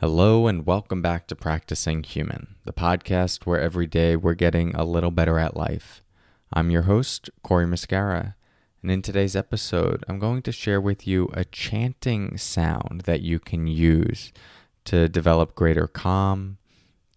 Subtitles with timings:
[0.00, 4.82] Hello, and welcome back to Practicing Human, the podcast where every day we're getting a
[4.82, 6.02] little better at life.
[6.54, 8.34] I'm your host, Cory Muscara,
[8.80, 13.38] and in today's episode, I'm going to share with you a chanting sound that you
[13.38, 14.32] can use
[14.86, 16.56] to develop greater calm,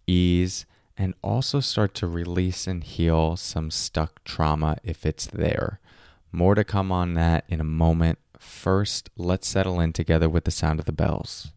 [0.06, 5.80] ease, and also start to release and heal some stuck trauma if it's there.
[6.30, 8.18] More to come on that in a moment.
[8.38, 11.53] First, let's settle in together with the sound of the bells.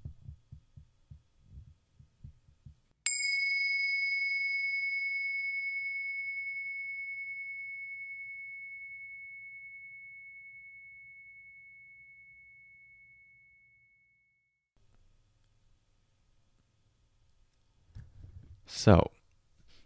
[18.78, 19.10] So,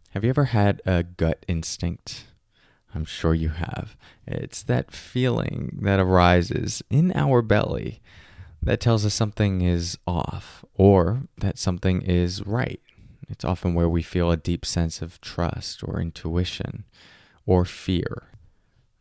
[0.09, 2.25] have you ever had a gut instinct?
[2.93, 3.95] I'm sure you have.
[4.27, 8.01] It's that feeling that arises in our belly
[8.61, 12.81] that tells us something is off or that something is right.
[13.29, 16.83] It's often where we feel a deep sense of trust or intuition
[17.45, 18.27] or fear.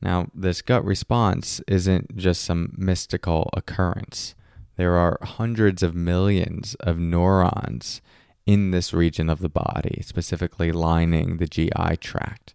[0.01, 4.36] Now, this gut response isn't just some mystical occurrence.
[4.77, 8.01] There are hundreds of millions of neurons
[8.46, 12.55] in this region of the body, specifically lining the GI tract.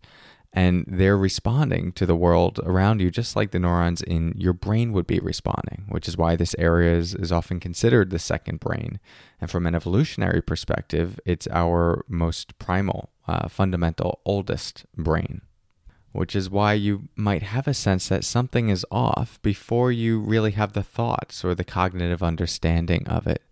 [0.52, 4.94] And they're responding to the world around you just like the neurons in your brain
[4.94, 9.02] would be responding, which is why this area is, is often considered the second brain.
[9.42, 15.42] And from an evolutionary perspective, it's our most primal, uh, fundamental, oldest brain
[16.16, 20.52] which is why you might have a sense that something is off before you really
[20.52, 23.44] have the thoughts or the cognitive understanding of it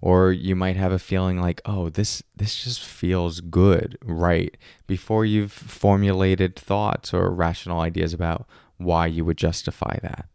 [0.00, 4.56] or you might have a feeling like oh this this just feels good right?
[4.86, 10.26] Before you've formulated thoughts or rational ideas about why you would justify that.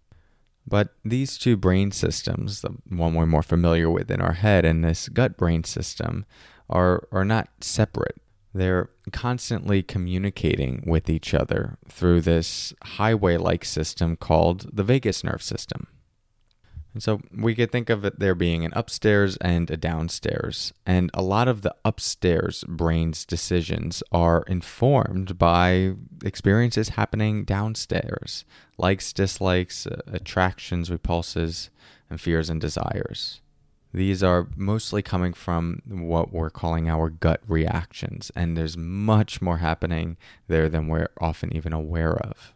[0.68, 4.84] But these two brain systems the one we're more familiar with in our head and
[4.84, 6.26] this gut brain system
[6.70, 8.18] are are not separate.
[8.54, 15.42] They're constantly communicating with each other through this highway like system called the vagus nerve
[15.42, 15.88] system
[16.94, 20.74] and so we could think of it there being an upstairs and a downstairs.
[20.86, 25.94] And a lot of the upstairs brain's decisions are informed by
[26.24, 28.46] experiences happening downstairs
[28.78, 31.70] likes, dislikes, uh, attractions, repulses,
[32.10, 33.40] and fears and desires.
[33.94, 39.58] These are mostly coming from what we're calling our gut reactions, and there's much more
[39.58, 42.54] happening there than we're often even aware of.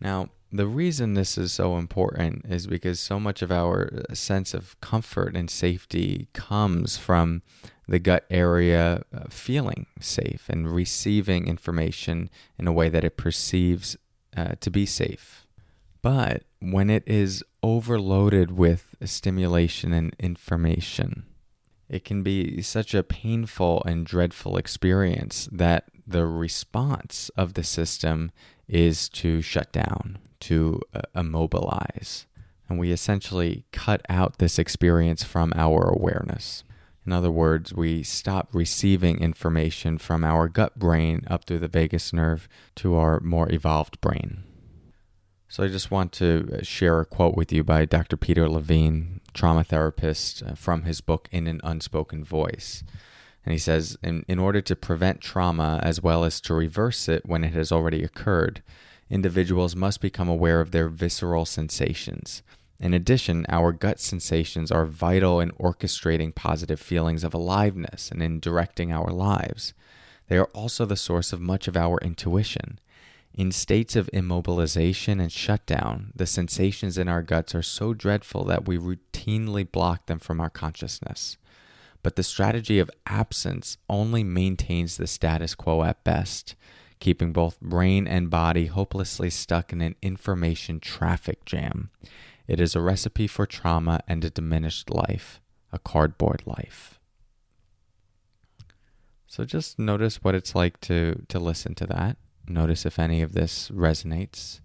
[0.00, 4.80] Now, the reason this is so important is because so much of our sense of
[4.80, 7.42] comfort and safety comes from
[7.86, 13.96] the gut area uh, feeling safe and receiving information in a way that it perceives
[14.36, 15.46] uh, to be safe.
[16.02, 21.24] But when it is overloaded with stimulation and information,
[21.88, 28.30] it can be such a painful and dreadful experience that the response of the system
[28.68, 32.26] is to shut down, to uh, immobilize.
[32.68, 36.64] And we essentially cut out this experience from our awareness.
[37.06, 42.12] In other words, we stop receiving information from our gut brain up through the vagus
[42.12, 42.46] nerve
[42.76, 44.44] to our more evolved brain.
[45.48, 48.18] So I just want to uh, share a quote with you by Dr.
[48.18, 52.84] Peter Levine, trauma therapist, uh, from his book In an Unspoken Voice.
[53.44, 57.24] And he says, in, in order to prevent trauma as well as to reverse it
[57.24, 58.62] when it has already occurred,
[59.08, 62.42] individuals must become aware of their visceral sensations.
[62.80, 68.38] In addition, our gut sensations are vital in orchestrating positive feelings of aliveness and in
[68.38, 69.74] directing our lives.
[70.28, 72.78] They are also the source of much of our intuition.
[73.34, 78.66] In states of immobilization and shutdown, the sensations in our guts are so dreadful that
[78.66, 81.36] we routinely block them from our consciousness.
[82.02, 86.54] But the strategy of absence only maintains the status quo at best
[87.00, 91.90] keeping both brain and body hopelessly stuck in an information traffic jam.
[92.46, 95.40] It is a recipe for trauma and a diminished life,
[95.72, 96.98] a cardboard life.
[99.26, 102.16] So just notice what it's like to, to listen to that.
[102.48, 104.60] Notice if any of this resonates.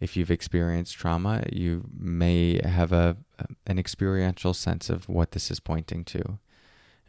[0.00, 3.18] If you've experienced trauma, you may have a,
[3.66, 6.38] an experiential sense of what this is pointing to.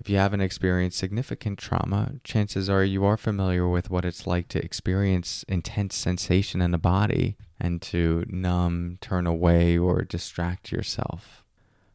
[0.01, 4.47] If you haven't experienced significant trauma, chances are you are familiar with what it's like
[4.47, 11.43] to experience intense sensation in the body and to numb, turn away, or distract yourself.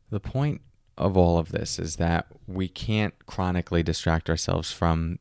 [0.09, 0.61] The point
[0.97, 5.19] of all of this is that we can't chronically distract ourselves from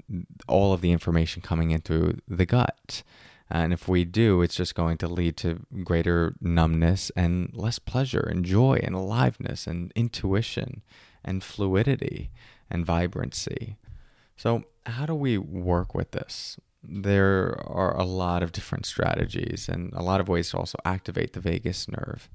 [0.48, 3.02] all of the information coming in through the gut.
[3.50, 8.28] And if we do, it's just going to lead to greater numbness and less pleasure
[8.30, 10.84] and joy and aliveness and intuition
[11.24, 12.30] and fluidity.
[12.70, 13.78] And vibrancy.
[14.38, 16.60] So, how do we work with this?
[16.84, 21.34] There are a lot of different strategies and a lot of ways to also activate
[21.34, 22.30] the vagus nerve.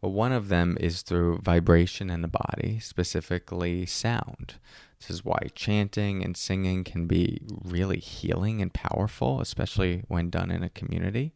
[0.00, 4.56] But one of them is through vibration in the body, specifically sound.
[5.00, 10.50] This is why chanting and singing can be really healing and powerful, especially when done
[10.50, 11.32] in a community.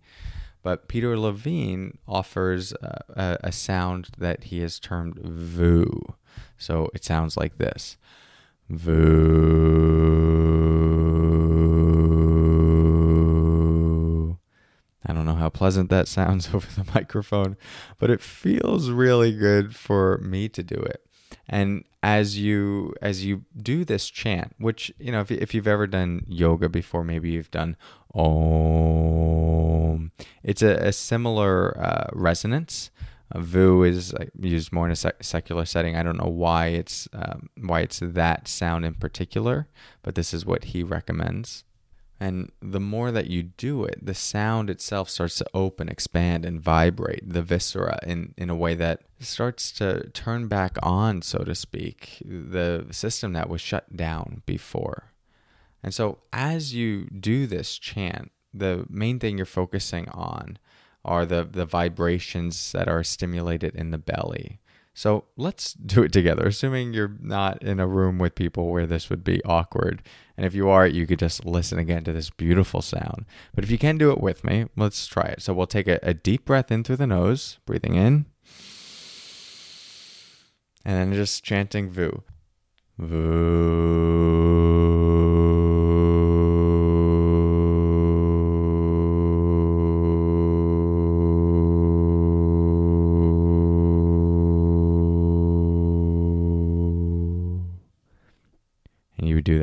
[0.63, 6.17] But Peter Levine offers a, a, sound that he has termed VOO.
[6.59, 7.97] So it sounds like this
[8.69, 10.49] VOO.
[15.07, 17.57] I don't know how pleasant that sounds over the microphone,
[17.99, 21.03] but it feels really good for me to do it.
[21.49, 25.87] And as you as you do this chant, which you know, if if you've ever
[25.87, 27.77] done yoga before, maybe you've done
[28.15, 30.13] Om.
[30.43, 32.91] It's a, a similar uh, resonance.
[33.35, 35.97] VOO is used more in a sec- secular setting.
[35.97, 39.69] I don't know why it's um, why it's that sound in particular,
[40.03, 41.65] but this is what he recommends.
[42.21, 46.61] And the more that you do it, the sound itself starts to open, expand, and
[46.61, 51.55] vibrate the viscera in, in a way that starts to turn back on, so to
[51.55, 55.13] speak, the system that was shut down before.
[55.81, 60.59] And so, as you do this chant, the main thing you're focusing on
[61.05, 64.61] are the, the vibrations that are stimulated in the belly.
[64.99, 69.09] So let's do it together, assuming you're not in a room with people where this
[69.09, 70.03] would be awkward.
[70.37, 73.25] And if you are, you could just listen again to this beautiful sound.
[73.55, 75.43] But if you can do it with me, let's try it.
[75.43, 78.27] So we'll take a, a deep breath in through the nose, breathing in,
[80.85, 82.25] and then just chanting VOO.
[82.99, 84.58] VOO.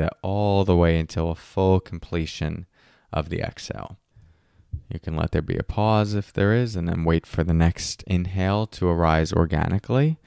[0.06, 2.66] That all the way until a full completion
[3.12, 3.98] of the exhale.
[4.88, 7.52] You can let there be a pause if there is, and then wait for the
[7.52, 10.18] next inhale to arise organically.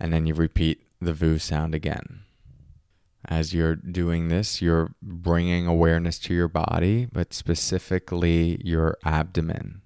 [0.00, 2.22] And then you repeat the VOO sound again.
[3.24, 9.82] As you're doing this, you're bringing awareness to your body, but specifically your abdomen.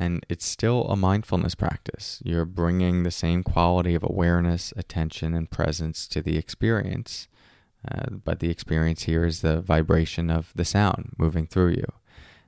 [0.00, 2.20] And it's still a mindfulness practice.
[2.24, 7.28] You're bringing the same quality of awareness, attention, and presence to the experience
[7.88, 11.86] uh, but the experience here is the vibration of the sound moving through you.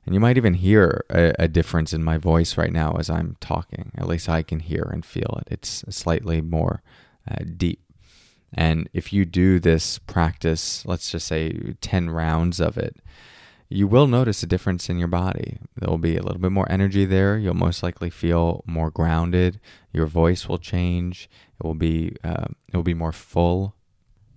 [0.05, 3.37] And you might even hear a, a, difference in my voice right now as I'm
[3.41, 3.93] talking.
[3.97, 5.53] At least I can hear and feel it.
[5.53, 6.83] It's slightly more
[7.31, 7.81] uh, deep.
[8.53, 12.97] And if you do this practice, let's just say 10 rounds of it,
[13.69, 15.59] you will notice a difference in your body.
[15.77, 17.39] There will be a little bit more energy there.
[17.39, 19.61] You'll most likely feel more grounded.
[19.93, 21.31] Your voice will change.
[21.59, 23.75] It will be uh, it will be more full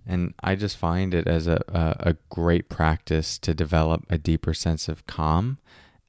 [0.06, 4.54] and I just find it as a, a, a, great practice to develop a deeper
[4.54, 5.58] sense of calm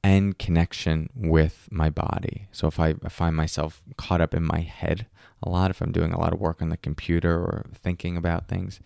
[0.04, 2.48] and connection with my body.
[2.52, 5.06] So if I find myself caught up in my head
[5.42, 8.46] a lot, if I'm doing a lot of work on the computer or thinking about
[8.46, 8.80] things,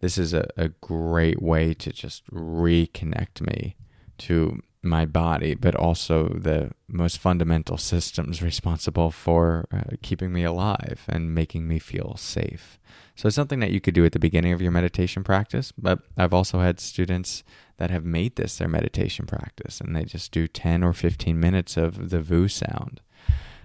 [0.00, 3.76] this is a, a great way to just reconnect me
[4.18, 11.04] to my body, but also the most fundamental systems responsible for uh, keeping me alive
[11.08, 12.78] and making me feel safe.
[13.14, 16.00] So it's something that you could do at the beginning of your meditation practice, but
[16.16, 17.44] I've also had students
[17.76, 21.76] that have made this their meditation practice and they just do 10 or 15 minutes
[21.76, 23.00] of the VOO sound.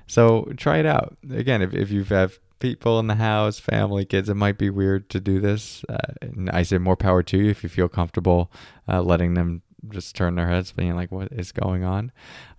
[0.05, 1.17] So try it out.
[1.31, 5.09] Again, if, if you have people in the house, family, kids, it might be weird
[5.09, 5.83] to do this.
[5.87, 5.97] Uh,
[6.51, 8.51] I say more power to you if you feel comfortable
[8.87, 12.11] uh, letting them just turn their heads, being like, "What is going on?"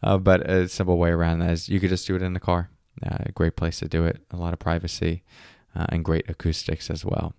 [0.02, 2.40] Uh, but a simple way around that is you could just do it in the
[2.40, 2.70] car.
[3.04, 4.20] Uh, a great place to do it.
[4.30, 5.22] A lot of privacy
[5.74, 7.34] uh, and great acoustics as well.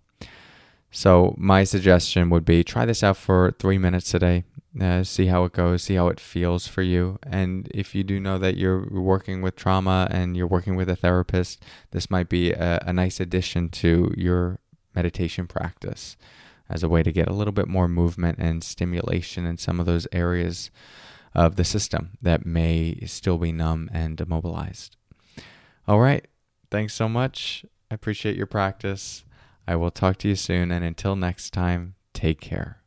[0.92, 4.44] So my suggestion would be try this out for three minutes today.
[4.80, 7.18] Uh, see how it goes, see how it feels for you.
[7.24, 10.96] And if you do know that you're working with trauma and you're working with a
[10.96, 14.60] therapist, this might be a, a nice addition to your
[14.96, 16.18] meditation practice
[16.70, 19.86] as a way to get a little bit more movement and stimulation in some of
[19.86, 20.70] those areas
[21.34, 24.96] of the system that may still be numb and immobilized.
[25.88, 26.28] All right.
[26.72, 27.66] Thanks so much.
[27.90, 29.24] I appreciate your practice.
[29.68, 30.72] I will talk to you soon.
[30.72, 32.84] And until next time, take care.